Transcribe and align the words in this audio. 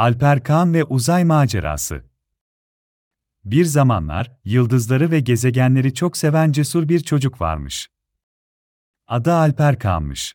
Alper 0.00 0.42
Kaan 0.42 0.74
ve 0.74 0.84
Uzay 0.84 1.24
Macerası 1.24 2.04
Bir 3.44 3.64
zamanlar, 3.64 4.32
yıldızları 4.44 5.10
ve 5.10 5.20
gezegenleri 5.20 5.94
çok 5.94 6.16
seven 6.16 6.52
cesur 6.52 6.88
bir 6.88 7.00
çocuk 7.00 7.40
varmış. 7.40 7.88
Adı 9.06 9.32
Alper 9.32 9.78
Kaan'mış. 9.78 10.34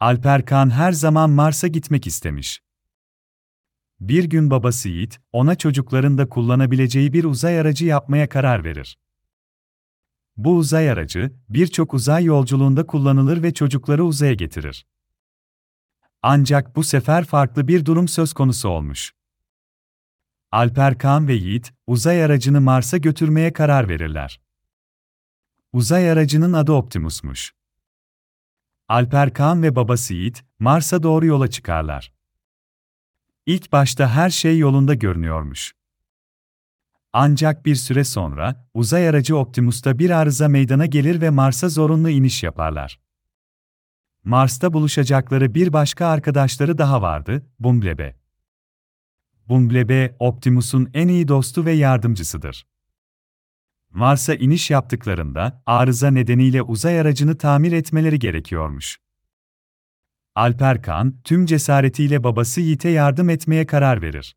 Alper 0.00 0.46
Kaan 0.46 0.70
her 0.70 0.92
zaman 0.92 1.30
Mars'a 1.30 1.68
gitmek 1.68 2.06
istemiş. 2.06 2.62
Bir 4.00 4.24
gün 4.24 4.50
babası 4.50 4.88
Yiğit, 4.88 5.20
ona 5.32 5.54
çocukların 5.54 6.18
da 6.18 6.28
kullanabileceği 6.28 7.12
bir 7.12 7.24
uzay 7.24 7.60
aracı 7.60 7.86
yapmaya 7.86 8.28
karar 8.28 8.64
verir. 8.64 8.98
Bu 10.36 10.56
uzay 10.56 10.90
aracı, 10.90 11.32
birçok 11.48 11.94
uzay 11.94 12.24
yolculuğunda 12.24 12.86
kullanılır 12.86 13.42
ve 13.42 13.54
çocukları 13.54 14.04
uzaya 14.04 14.34
getirir. 14.34 14.86
Ancak 16.22 16.76
bu 16.76 16.84
sefer 16.84 17.24
farklı 17.24 17.68
bir 17.68 17.84
durum 17.84 18.08
söz 18.08 18.32
konusu 18.32 18.68
olmuş. 18.68 19.12
Alper 20.52 20.98
Kaan 20.98 21.28
ve 21.28 21.34
Yiğit, 21.34 21.72
uzay 21.86 22.24
aracını 22.24 22.60
Mars'a 22.60 22.96
götürmeye 22.96 23.52
karar 23.52 23.88
verirler. 23.88 24.40
Uzay 25.72 26.10
aracının 26.10 26.52
adı 26.52 26.72
Optimus'muş. 26.72 27.54
Alper 28.88 29.34
Kaan 29.34 29.62
ve 29.62 29.76
babası 29.76 30.14
Yiğit, 30.14 30.44
Mars'a 30.58 31.02
doğru 31.02 31.26
yola 31.26 31.50
çıkarlar. 31.50 32.12
İlk 33.46 33.72
başta 33.72 34.10
her 34.10 34.30
şey 34.30 34.58
yolunda 34.58 34.94
görünüyormuş. 34.94 35.72
Ancak 37.12 37.66
bir 37.66 37.74
süre 37.74 38.04
sonra, 38.04 38.68
uzay 38.74 39.08
aracı 39.08 39.36
Optimus'ta 39.36 39.98
bir 39.98 40.10
arıza 40.10 40.48
meydana 40.48 40.86
gelir 40.86 41.20
ve 41.20 41.30
Mars'a 41.30 41.68
zorunlu 41.68 42.10
iniş 42.10 42.42
yaparlar. 42.42 43.00
Mars'ta 44.24 44.72
buluşacakları 44.72 45.54
bir 45.54 45.72
başka 45.72 46.06
arkadaşları 46.06 46.78
daha 46.78 47.02
vardı, 47.02 47.46
Bumblebee. 47.58 48.16
Bumblebee, 49.48 50.16
Optimus'un 50.18 50.90
en 50.94 51.08
iyi 51.08 51.28
dostu 51.28 51.64
ve 51.64 51.72
yardımcısıdır. 51.72 52.66
Mars'a 53.90 54.34
iniş 54.34 54.70
yaptıklarında, 54.70 55.62
arıza 55.66 56.10
nedeniyle 56.10 56.62
uzay 56.62 57.00
aracını 57.00 57.38
tamir 57.38 57.72
etmeleri 57.72 58.18
gerekiyormuş. 58.18 58.98
Alper 60.34 60.82
Kan, 60.82 61.20
tüm 61.24 61.46
cesaretiyle 61.46 62.24
babası 62.24 62.60
Yiğit'e 62.60 62.88
yardım 62.88 63.30
etmeye 63.30 63.66
karar 63.66 64.02
verir. 64.02 64.36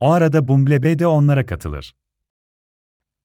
O 0.00 0.10
arada 0.10 0.48
Bumblebee 0.48 0.98
de 0.98 1.06
onlara 1.06 1.46
katılır. 1.46 1.96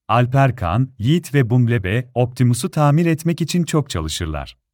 Alper 0.08 0.56
Kan, 0.56 0.94
Yiğit 0.98 1.34
ve 1.34 1.50
Bumblebee, 1.50 2.10
Optimus'u 2.14 2.70
tamir 2.70 3.06
etmek 3.06 3.40
için 3.40 3.64
çok 3.64 3.90
çalışırlar. 3.90 4.65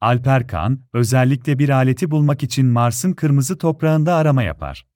Alper 0.00 0.48
Kan, 0.48 0.80
özellikle 0.92 1.58
bir 1.58 1.68
aleti 1.68 2.10
bulmak 2.10 2.42
için 2.42 2.66
Mars'ın 2.66 3.12
kırmızı 3.12 3.58
toprağında 3.58 4.14
arama 4.14 4.42
yapar. 4.42 4.86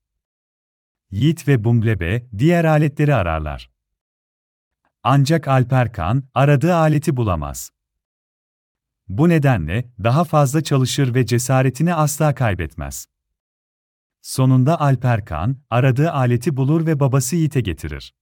Yiğit 1.11 1.49
ve 1.49 1.65
Bumblebee, 1.65 2.29
diğer 2.39 2.65
aletleri 2.65 3.15
ararlar. 3.15 3.71
Ancak 5.03 5.49
Alper 5.49 5.93
Kan, 5.93 6.25
aradığı 6.35 6.75
aleti 6.75 7.17
bulamaz. 7.17 7.71
Bu 9.09 9.29
nedenle, 9.29 9.91
daha 10.05 10.25
fazla 10.25 10.63
çalışır 10.63 11.15
ve 11.15 11.27
cesaretini 11.27 11.95
asla 11.95 12.35
kaybetmez. 12.35 13.07
Sonunda 14.23 14.81
Alper 14.81 15.25
Kan, 15.25 15.57
aradığı 15.71 16.13
aleti 16.13 16.57
bulur 16.57 16.87
ve 16.87 17.01
babası 17.01 17.37
Yiğit'e 17.37 17.61
getirir. 17.61 18.15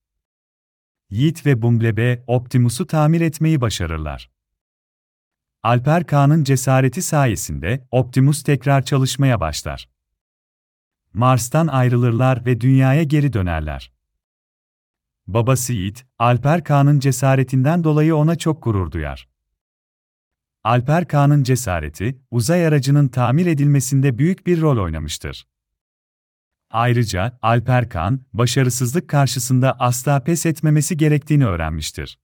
Yiğit 1.09 1.45
ve 1.45 1.61
Bumblebee, 1.61 2.23
Optimus'u 2.27 2.87
tamir 2.87 3.21
etmeyi 3.21 3.61
başarırlar. 3.61 4.38
Alper 5.63 6.03
Kaan'ın 6.03 6.43
cesareti 6.43 7.01
sayesinde 7.01 7.87
Optimus 7.91 8.43
tekrar 8.43 8.85
çalışmaya 8.85 9.39
başlar. 9.39 9.89
Mars'tan 11.13 11.67
ayrılırlar 11.67 12.45
ve 12.45 12.61
dünyaya 12.61 13.03
geri 13.03 13.33
dönerler. 13.33 13.91
Babası 15.27 15.73
Yiğit, 15.73 16.05
Alper 16.19 16.63
Kaan'ın 16.63 16.99
cesaretinden 16.99 17.83
dolayı 17.83 18.15
ona 18.15 18.35
çok 18.35 18.63
gurur 18.63 18.91
duyar. 18.91 19.29
Alper 20.63 21.07
Kaan'ın 21.07 21.43
cesareti, 21.43 22.21
uzay 22.31 22.67
aracının 22.67 23.07
tamir 23.07 23.45
edilmesinde 23.45 24.17
büyük 24.17 24.47
bir 24.47 24.61
rol 24.61 24.83
oynamıştır. 24.83 25.47
Ayrıca, 26.71 27.39
Alper 27.41 27.89
Kaan, 27.89 28.25
başarısızlık 28.33 29.09
karşısında 29.09 29.79
asla 29.79 30.23
pes 30.23 30.45
etmemesi 30.45 30.97
gerektiğini 30.97 31.45
öğrenmiştir. 31.45 32.19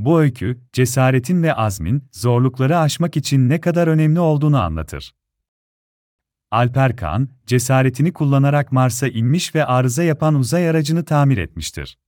Bu 0.00 0.20
öykü, 0.20 0.60
cesaretin 0.72 1.42
ve 1.42 1.54
azmin, 1.54 2.04
zorlukları 2.12 2.78
aşmak 2.78 3.16
için 3.16 3.48
ne 3.48 3.60
kadar 3.60 3.86
önemli 3.88 4.20
olduğunu 4.20 4.62
anlatır. 4.62 5.14
Alper 6.50 6.96
Kaan, 6.96 7.28
cesaretini 7.46 8.12
kullanarak 8.12 8.72
Mars'a 8.72 9.08
inmiş 9.08 9.54
ve 9.54 9.64
arıza 9.64 10.02
yapan 10.02 10.34
uzay 10.34 10.68
aracını 10.68 11.04
tamir 11.04 11.38
etmiştir. 11.38 11.98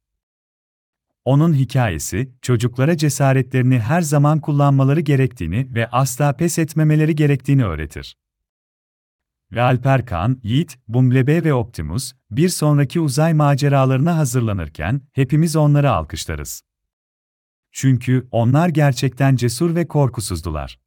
Onun 1.25 1.55
hikayesi, 1.55 2.33
çocuklara 2.43 2.97
cesaretlerini 2.97 3.79
her 3.79 4.01
zaman 4.01 4.41
kullanmaları 4.41 5.01
gerektiğini 5.01 5.75
ve 5.75 5.91
asla 5.91 6.33
pes 6.33 6.59
etmemeleri 6.59 7.15
gerektiğini 7.15 7.65
öğretir. 7.65 8.17
Ve 9.53 9.63
Alper 9.63 10.07
Kaan, 10.07 10.41
Yiğit, 10.43 10.79
Bumblebee 10.89 11.45
ve 11.45 11.55
Optimus, 11.55 12.13
bir 12.31 12.49
sonraki 12.49 13.01
uzay 13.01 13.35
maceralarına 13.35 14.17
hazırlanırken, 14.17 15.01
hepimiz 15.13 15.57
onları 15.57 15.91
alkışlarız. 15.91 16.63
Çünkü 17.73 18.29
onlar 18.31 18.69
gerçekten 18.69 19.37
cesur 19.37 19.75
ve 19.75 19.89
korkusuzdular. 19.89 20.82